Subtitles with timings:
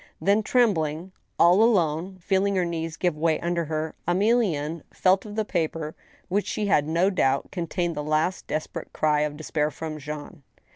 [0.19, 5.45] Then trembling, all alone, feeling her knees give way under her, Emilienne felt of the
[5.45, 5.93] paper
[6.27, 10.41] which she had no doubt contained the last desperate cry of despair from Jean.